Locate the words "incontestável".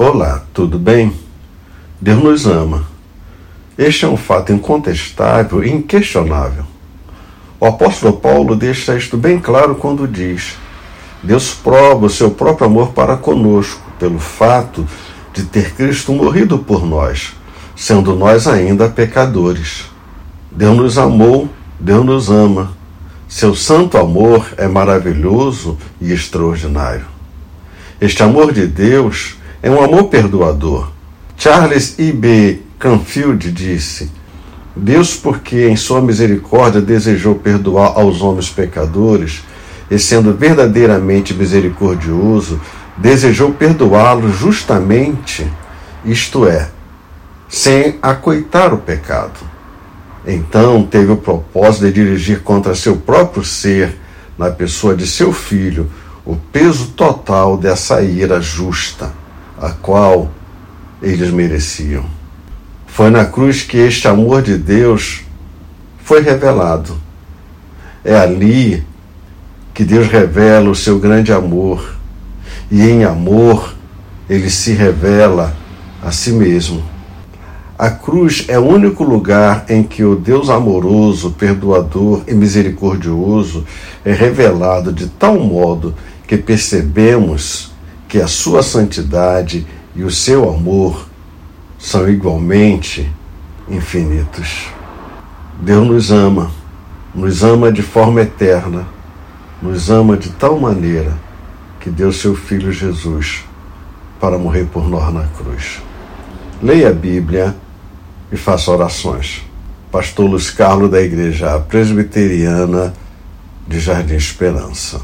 4.52-5.64